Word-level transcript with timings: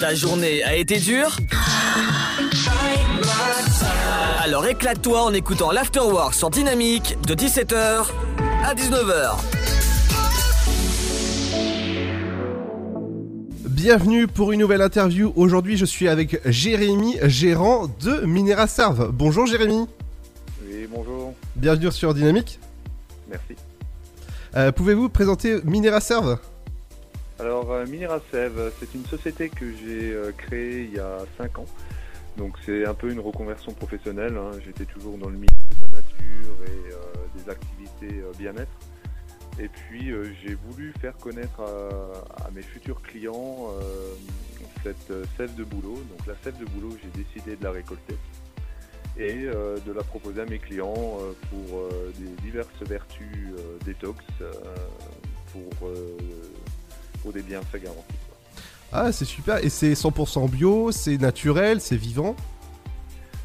Ta 0.00 0.14
journée 0.14 0.62
a 0.62 0.76
été 0.76 0.98
dure 0.98 1.36
Alors 4.42 4.66
éclate-toi 4.66 5.22
en 5.22 5.32
écoutant 5.32 5.72
l'Afterwork 5.72 6.34
sur 6.34 6.50
Dynamique 6.50 7.16
de 7.26 7.34
17h 7.34 8.06
à 8.64 8.74
19h. 8.74 9.36
Bienvenue 13.68 14.26
pour 14.26 14.52
une 14.52 14.60
nouvelle 14.60 14.82
interview. 14.82 15.32
Aujourd'hui, 15.36 15.76
je 15.76 15.84
suis 15.84 16.08
avec 16.08 16.40
Jérémy, 16.48 17.16
gérant 17.24 17.86
de 17.86 18.20
Minera 18.26 18.66
Serve. 18.66 19.10
Bonjour 19.12 19.46
Jérémy. 19.46 19.86
Oui, 20.64 20.86
bonjour. 20.88 21.34
Bienvenue 21.56 21.90
sur 21.90 22.14
Dynamique. 22.14 22.60
Merci. 23.28 23.54
Euh, 24.56 24.70
Pouvez-vous 24.72 25.08
présenter 25.08 25.58
Minera 25.64 26.00
Serve? 26.00 26.38
Alors, 27.40 27.70
euh, 27.70 27.86
Minera 27.86 28.20
Sève, 28.32 28.72
c'est 28.80 28.92
une 28.94 29.06
société 29.06 29.48
que 29.48 29.70
j'ai 29.70 30.12
euh, 30.12 30.32
créée 30.32 30.84
il 30.84 30.94
y 30.94 30.98
a 30.98 31.18
5 31.36 31.60
ans. 31.60 31.66
Donc, 32.36 32.56
c'est 32.66 32.84
un 32.84 32.94
peu 32.94 33.12
une 33.12 33.20
reconversion 33.20 33.72
professionnelle. 33.72 34.36
hein. 34.36 34.50
J'étais 34.64 34.86
toujours 34.86 35.16
dans 35.18 35.28
le 35.28 35.36
milieu 35.36 35.46
de 35.46 35.82
la 35.82 35.88
nature 35.88 36.56
et 36.66 36.92
euh, 36.92 36.96
des 37.36 37.48
activités 37.48 38.22
bien-être. 38.38 38.72
Et 39.60 39.68
puis, 39.68 40.12
j'ai 40.42 40.54
voulu 40.54 40.92
faire 41.00 41.16
connaître 41.16 41.60
à, 41.60 42.50
mes 42.52 42.62
futurs 42.62 43.02
clients 43.02 43.70
cette 44.84 45.12
sève 45.36 45.52
de 45.56 45.64
boulot. 45.64 45.96
Donc, 45.96 46.26
la 46.28 46.34
sève 46.44 46.56
de 46.58 46.64
boulot, 46.64 46.96
j'ai 47.02 47.22
décidé 47.22 47.56
de 47.56 47.64
la 47.64 47.72
récolter 47.72 48.16
et 49.16 49.34
de 49.34 49.92
la 49.92 50.04
proposer 50.04 50.42
à 50.42 50.44
mes 50.44 50.60
clients 50.60 51.18
pour 51.50 51.88
des 52.20 52.40
diverses 52.40 52.82
vertus 52.82 53.48
détox, 53.84 54.24
pour, 55.52 55.90
pour 57.28 57.34
des 57.34 57.42
bienfaits 57.42 57.82
garantis. 57.82 58.02
quoi. 58.26 58.36
Ah, 58.90 59.12
c'est 59.12 59.26
super. 59.26 59.62
Et 59.62 59.68
c'est 59.68 59.92
100% 59.92 60.48
bio, 60.48 60.90
c'est 60.92 61.18
naturel, 61.18 61.78
c'est 61.78 61.96
vivant? 61.96 62.34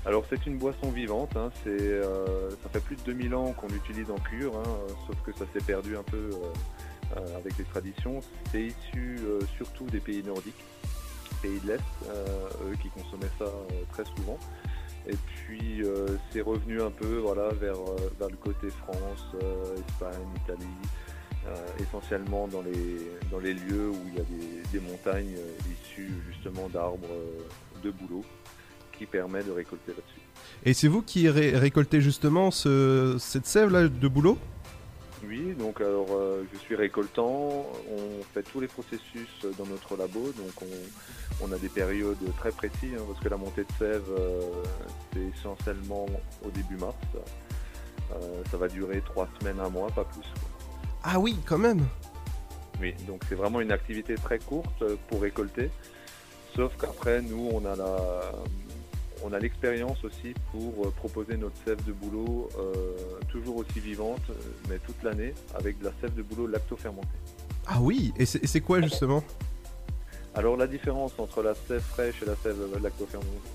Alors 0.06 0.24
c'est 0.30 0.46
une 0.46 0.58
boisson 0.58 0.90
vivante, 0.90 1.36
hein, 1.38 1.50
c'est, 1.64 1.82
euh, 1.82 2.50
ça 2.62 2.70
fait 2.72 2.82
plus 2.82 2.96
de 2.98 3.02
2000 3.04 3.36
ans 3.36 3.54
qu'on 3.54 3.68
l'utilise 3.68 4.10
en 4.12 4.18
cure, 4.18 4.54
hein, 4.58 4.64
euh, 4.68 4.94
sauf 5.08 5.16
que 5.26 5.32
ça 5.32 5.46
s'est 5.54 5.64
perdu 5.66 5.96
un 5.96 6.04
peu 6.04 6.30
euh, 7.16 7.38
avec 7.38 7.58
les 7.58 7.64
traditions. 7.66 8.22
C'est 8.52 8.64
issu 8.64 9.20
surtout 9.58 9.86
des 9.86 10.00
pays 10.00 10.24
nordiques, 10.24 10.64
pays 11.42 11.60
de 11.60 11.68
l'Est, 11.68 11.84
eux 12.66 12.76
qui 12.82 12.90
consommaient 12.90 13.32
ça 13.38 13.46
très 13.92 14.06
souvent. 14.16 14.38
Et 15.08 15.16
puis 15.16 15.84
c'est 16.32 16.42
revenu 16.42 16.82
un 16.82 16.92
peu 16.92 17.18
voilà, 17.18 17.50
vers, 17.50 17.78
vers 18.18 18.30
le 18.30 18.38
côté 18.38 18.70
France, 18.70 19.36
Espagne, 19.88 20.28
Italie, 20.44 20.80
essentiellement 21.80 22.48
dans 22.48 22.62
les, 22.62 23.00
dans 23.32 23.40
les 23.40 23.54
lieux 23.54 23.90
où 23.90 23.98
il 24.08 24.16
y 24.16 24.20
a 24.20 24.24
des, 24.24 24.64
des 24.72 24.80
montagnes 24.80 25.36
euh, 25.38 25.72
issues 25.74 26.12
justement 26.32 26.68
d'arbres 26.70 27.08
euh, 27.12 27.40
de 27.84 27.92
bouleau 27.92 28.24
qui 28.98 29.06
permet 29.06 29.44
de 29.44 29.52
récolter 29.52 29.92
là-dessus. 29.92 30.22
Et 30.66 30.74
c'est 30.74 30.88
vous 30.88 31.02
qui 31.02 31.28
ré- 31.30 31.58
récoltez 31.58 32.00
justement 32.02 32.52
ce- 32.52 33.18
cette 33.20 33.46
sève 33.48 33.72
là 33.72 33.88
de 33.88 34.08
boulot 34.08 34.38
Oui, 35.28 35.54
donc 35.58 35.82
alors 35.82 36.08
euh, 36.12 36.44
je 36.54 36.60
suis 36.60 36.76
récoltant, 36.76 37.66
on 37.92 38.24
fait 38.34 38.44
tous 38.44 38.60
les 38.60 38.68
processus 38.68 39.30
dans 39.58 39.66
notre 39.66 39.98
labo, 39.98 40.32
donc 40.38 40.62
on, 40.62 41.46
on 41.46 41.52
a 41.52 41.58
des 41.58 41.70
périodes 41.70 42.18
très 42.38 42.52
précises, 42.52 42.94
hein, 42.98 43.04
parce 43.08 43.20
que 43.20 43.30
la 43.30 43.38
montée 43.38 43.64
de 43.64 43.72
sève, 43.80 44.04
euh, 44.18 44.42
c'est 45.12 45.22
essentiellement 45.38 46.06
au 46.46 46.50
début 46.52 46.76
mars. 46.78 46.96
Euh, 48.12 48.44
ça 48.52 48.58
va 48.58 48.68
durer 48.68 49.02
trois 49.06 49.28
semaines, 49.40 49.60
un 49.60 49.70
mois, 49.70 49.90
pas 49.90 50.04
plus. 50.06 50.22
quoi. 50.22 50.50
Ah 51.04 51.20
oui, 51.20 51.36
quand 51.46 51.58
même. 51.58 51.86
Oui, 52.82 52.94
donc 53.08 53.22
c'est 53.30 53.36
vraiment 53.36 53.62
une 53.62 53.72
activité 53.72 54.16
très 54.16 54.40
courte 54.40 54.82
euh, 54.82 54.96
pour 55.08 55.22
récolter, 55.22 55.70
sauf 56.56 56.76
qu'après 56.80 57.22
nous 57.22 57.50
on 57.54 57.66
a 57.66 57.76
la 57.76 58.32
on 59.24 59.32
a 59.32 59.40
l'expérience 59.40 60.04
aussi 60.04 60.34
pour 60.52 60.88
euh, 60.88 60.92
proposer 60.92 61.38
notre 61.38 61.56
sève 61.64 61.82
de 61.86 61.94
boulot 61.94 62.50
euh, 62.58 62.74
toujours 63.30 63.58
aussi 63.58 63.80
vivante, 63.80 64.24
mais 64.68 64.80
toute 64.80 65.02
l'année, 65.04 65.34
avec 65.56 65.80
de 65.80 65.86
la 65.86 65.92
sève 66.02 66.14
de 66.14 66.24
boulot 66.24 66.48
lacto-fermentée. 66.48 67.08
Ah 67.68 67.80
oui. 67.80 68.12
Et 68.18 68.26
c'est 68.26 68.62
quoi 68.62 68.82
justement? 68.82 69.24
Alors 70.36 70.58
la 70.58 70.68
différence 70.68 71.14
entre 71.20 71.42
la 71.42 71.56
sève 71.56 71.82
fraîche 71.82 72.22
et 72.22 72.26
la 72.26 72.36
sève 72.36 72.58
lacto-fermentée, 72.82 73.50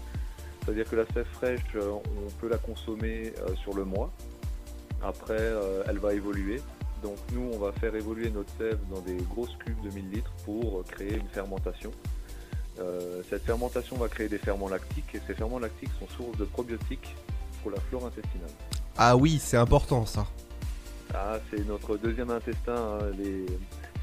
c'est-à-dire 0.64 0.88
que 0.88 0.96
la 0.96 1.06
sève 1.12 1.26
fraîche, 1.32 1.60
on 1.76 2.30
peut 2.40 2.48
la 2.48 2.58
consommer 2.58 3.32
sur 3.62 3.74
le 3.74 3.84
mois. 3.84 4.10
Après, 5.02 5.52
elle 5.86 5.98
va 5.98 6.14
évoluer. 6.14 6.62
Donc 7.02 7.16
nous, 7.32 7.50
on 7.54 7.58
va 7.58 7.72
faire 7.72 7.94
évoluer 7.94 8.30
notre 8.30 8.50
sève 8.58 8.78
dans 8.90 9.00
des 9.00 9.16
grosses 9.16 9.54
cubes 9.64 9.80
de 9.82 9.90
1000 9.90 10.10
litres 10.10 10.32
pour 10.44 10.82
créer 10.84 11.14
une 11.16 11.28
fermentation. 11.28 11.90
Euh, 12.80 13.22
cette 13.28 13.42
fermentation 13.44 13.96
va 13.96 14.08
créer 14.08 14.28
des 14.28 14.38
ferments 14.38 14.68
lactiques 14.68 15.14
et 15.14 15.20
ces 15.26 15.34
ferments 15.34 15.58
lactiques 15.58 15.90
sont 15.98 16.06
source 16.16 16.36
de 16.38 16.44
probiotiques 16.44 17.14
pour 17.62 17.70
la 17.72 17.80
flore 17.80 18.06
intestinale. 18.06 18.50
Ah 18.96 19.16
oui, 19.16 19.38
c'est 19.40 19.56
important 19.56 20.06
ça. 20.06 20.26
Ah, 21.14 21.38
c'est 21.50 21.66
notre 21.66 21.96
deuxième 21.96 22.30
intestin. 22.30 22.74
hein. 23.00 23.10
Les- 23.18 23.46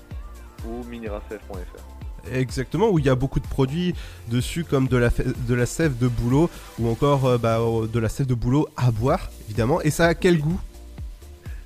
ou 0.68 0.84
minerasève.fr. 0.86 2.32
Exactement, 2.34 2.90
où 2.90 2.98
il 2.98 3.06
y 3.06 3.10
a 3.10 3.16
beaucoup 3.16 3.40
de 3.40 3.48
produits 3.48 3.94
dessus, 4.30 4.64
comme 4.64 4.88
de 4.88 4.98
la, 4.98 5.10
fe- 5.10 5.32
de 5.48 5.54
la 5.54 5.68
sève 5.68 5.96
de 6.00 6.08
boulot, 6.08 6.50
ou 6.80 6.90
encore 6.90 7.26
euh, 7.26 7.38
bah, 7.38 7.60
euh, 7.60 7.86
de 7.86 8.00
la 8.00 8.10
sève 8.10 8.26
de 8.26 8.34
boulot 8.34 8.68
à 8.76 8.90
boire, 8.90 9.30
évidemment. 9.46 9.80
Et 9.82 9.92
ça 9.92 10.08
a 10.08 10.16
quel 10.16 10.40
goût? 10.40 10.60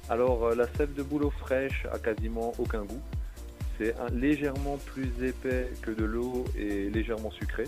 Alors 0.09 0.47
euh, 0.47 0.55
la 0.55 0.67
sève 0.75 0.93
de 0.93 1.03
boulot 1.03 1.31
fraîche 1.39 1.85
a 1.93 1.97
quasiment 1.99 2.53
aucun 2.57 2.81
goût. 2.83 3.01
C'est 3.77 3.95
légèrement 4.11 4.77
plus 4.85 5.09
épais 5.23 5.71
que 5.81 5.91
de 5.91 6.03
l'eau 6.03 6.43
et 6.57 6.89
légèrement 6.89 7.31
sucré. 7.31 7.63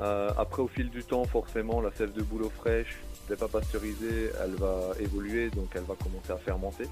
Euh, 0.00 0.30
après, 0.36 0.60
au 0.60 0.68
fil 0.68 0.90
du 0.90 1.02
temps, 1.02 1.24
forcément, 1.24 1.80
la 1.80 1.90
sève 1.92 2.12
de 2.12 2.22
boulot 2.22 2.52
fraîche 2.54 2.98
n'est 3.30 3.36
pas 3.36 3.48
pasteurisée, 3.48 4.30
elle 4.42 4.54
va 4.54 4.92
évoluer, 5.00 5.50
donc 5.50 5.68
elle 5.74 5.82
va 5.82 5.94
commencer 5.94 6.32
à 6.32 6.36
fermenter. 6.36 6.84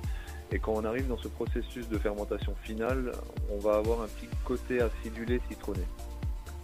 Et 0.53 0.59
quand 0.59 0.73
on 0.73 0.85
arrive 0.85 1.09
dans 1.09 1.19
ce 1.19 1.29
processus 1.29 1.89
de 1.89 1.99
fermentation 1.99 2.55
finale, 2.63 3.13
on 3.51 3.59
va 3.59 3.77
avoir 3.77 4.03
un 4.03 4.07
petit 4.07 4.29
côté 4.45 4.81
acidulé 4.81 5.41
citronné, 5.49 5.83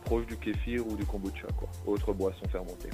proche 0.05 0.27
du 0.27 0.37
kéfir 0.37 0.87
ou 0.87 0.97
du 0.97 1.05
kombucha, 1.05 1.49
quoi. 1.57 1.69
Autre 1.87 2.13
boisson 2.13 2.47
fermentée. 2.51 2.91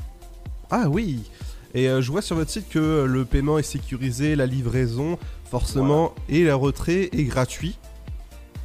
Ah 0.71 0.89
oui 0.89 1.31
Et 1.75 1.89
euh, 1.89 2.01
je 2.01 2.11
vois 2.11 2.23
sur 2.23 2.37
votre 2.37 2.51
site 2.51 2.69
que 2.69 3.05
le 3.05 3.25
paiement 3.25 3.59
est 3.59 3.63
sécurisé, 3.63 4.37
la 4.37 4.47
livraison, 4.47 5.19
forcément, 5.45 6.15
et 6.29 6.45
le 6.45 6.55
retrait 6.55 7.11
est 7.13 7.25
gratuit. 7.25 7.79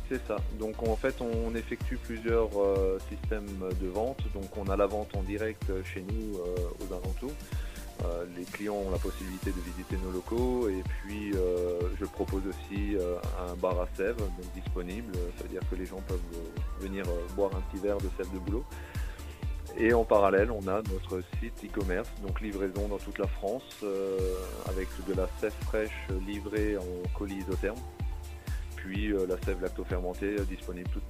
C'est 0.10 0.22
ça. 0.28 0.38
Donc 0.60 0.84
en 0.88 0.96
fait, 0.96 1.16
on 1.22 1.56
effectue 1.56 1.98
plusieurs 1.98 2.50
euh, 2.60 2.98
systèmes 3.10 3.64
de 3.82 3.88
vente. 3.88 4.20
Donc 4.34 4.58
on 4.58 4.70
a 4.70 4.76
la 4.76 4.86
vente 4.86 5.16
en 5.16 5.24
direct 5.24 5.72
chez 5.86 6.02
nous 6.02 6.38
euh, 6.38 6.56
aux 6.80 6.94
alentours. 6.94 7.32
Euh, 8.04 8.26
les 8.36 8.46
clients 8.46 8.76
ont 8.76 8.92
la 8.92 8.98
possibilité 8.98 9.52
de 9.52 9.62
visiter 9.62 9.98
nos 10.04 10.12
locaux 10.12 10.68
et 10.70 10.84
puis 10.84 11.34
euh, 11.34 11.80
je 12.00 12.06
propose 12.06 12.42
aussi 12.48 12.96
euh, 12.96 13.18
un 13.48 13.56
bar 13.56 13.80
à 13.80 13.88
sève 13.96 14.18
disponible. 14.56 15.14
Ça 15.38 15.44
veut 15.44 15.50
dire 15.50 15.62
que 15.70 15.76
les 15.76 15.86
gens 15.86 16.02
peuvent 16.08 16.20
venir 16.80 17.06
boire 17.36 17.52
un 17.56 17.62
petit 17.62 17.82
verre 17.82 17.98
de 17.98 18.10
sève 18.18 18.32
de 18.34 18.40
boulot. 18.40 18.66
Et 19.78 19.94
en 19.94 20.04
parallèle, 20.04 20.52
on 20.52 20.68
a 20.68 20.82
notre 20.82 21.22
site 21.40 21.64
e-commerce, 21.64 22.10
donc 22.22 22.42
livraison 22.42 22.90
dans 22.90 22.98
toute 22.98 23.18
la 23.20 23.28
France, 23.28 23.86
avec 24.68 24.90
de 25.08 25.14
la 25.14 25.30
sève 25.40 25.54
fraîche 25.62 26.08
livrée 26.28 26.78
en 26.78 27.18
colis 27.18 27.38
isotherme 27.38 27.80
puis 28.76 29.14
la 29.30 29.38
sève 29.46 29.62
lacto-fermentée 29.62 30.38
disponible 30.50 30.90
tout. 30.90 31.02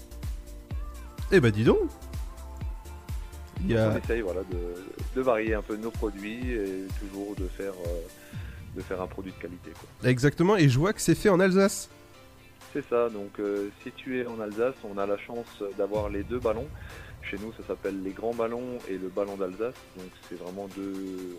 Eh 1.31 1.39
bah 1.39 1.49
dis 1.49 1.63
donc 1.63 1.89
Il 3.63 3.71
y 3.71 3.77
a- 3.77 3.89
On 3.89 3.97
essaye 3.97 4.21
voilà, 4.21 4.41
de, 4.41 4.57
de 5.15 5.21
varier 5.21 5.53
un 5.53 5.61
peu 5.61 5.75
nos 5.77 5.91
produits 5.91 6.51
et 6.51 6.85
toujours 6.99 7.35
de 7.35 7.45
faire, 7.47 7.73
euh, 7.87 7.99
de 8.75 8.81
faire 8.81 9.01
un 9.01 9.07
produit 9.07 9.31
de 9.31 9.37
qualité. 9.41 9.71
Quoi. 9.71 10.09
Exactement, 10.09 10.57
et 10.57 10.67
je 10.69 10.77
vois 10.79 10.93
que 10.93 11.01
c'est 11.01 11.15
fait 11.15 11.29
en 11.29 11.39
Alsace. 11.39 11.89
C'est 12.73 12.87
ça, 12.89 13.09
donc 13.09 13.39
euh, 13.39 13.67
situé 13.83 14.25
en 14.25 14.39
Alsace, 14.39 14.75
on 14.83 14.97
a 14.97 15.05
la 15.05 15.17
chance 15.17 15.61
d'avoir 15.77 16.09
les 16.09 16.23
deux 16.23 16.39
ballons. 16.39 16.67
Chez 17.21 17.37
nous, 17.37 17.51
ça 17.53 17.67
s'appelle 17.67 18.01
les 18.01 18.11
grands 18.11 18.33
ballons 18.33 18.77
et 18.89 18.97
le 18.97 19.09
ballon 19.09 19.35
d'Alsace. 19.35 19.75
Donc 19.97 20.07
c'est 20.27 20.39
vraiment 20.39 20.67
deux, 20.75 21.37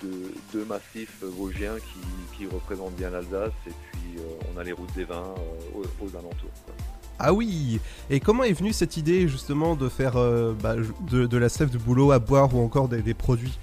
deux, 0.00 0.32
deux 0.52 0.64
massifs 0.64 1.22
vosgiens 1.22 1.74
qui, 1.76 2.38
qui 2.38 2.46
représentent 2.46 2.94
bien 2.94 3.10
l'Alsace. 3.10 3.52
Et 3.66 3.70
puis 3.92 4.18
euh, 4.18 4.22
on 4.54 4.58
a 4.58 4.64
les 4.64 4.72
routes 4.72 4.94
des 4.94 5.04
vins 5.04 5.34
aux, 5.74 5.82
aux 6.04 6.08
alentours. 6.16 6.50
quoi. 6.64 6.74
Ah 7.22 7.34
oui 7.34 7.80
Et 8.08 8.18
comment 8.18 8.44
est 8.44 8.54
venue 8.54 8.72
cette 8.72 8.96
idée 8.96 9.28
justement 9.28 9.76
de 9.76 9.90
faire 9.90 10.16
euh, 10.16 10.54
bah, 10.54 10.74
de, 10.74 11.36
la 11.36 11.50
sève 11.50 11.68
de 11.68 11.76
boulot 11.76 12.12
à 12.12 12.18
boire 12.18 12.54
ou 12.54 12.64
encore 12.64 12.88
des, 12.88 13.12
produits? 13.12 13.58